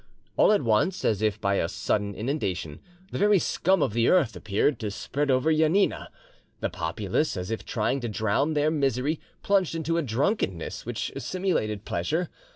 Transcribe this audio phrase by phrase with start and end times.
[0.35, 2.79] All at once, as if by a sudden inundation,
[3.11, 6.09] the very scum of the earth appeared to spread over Janina.
[6.59, 11.85] The populace, as if trying to drown their misery, plunged into a drunkenness which simulated
[11.85, 12.29] pleasure.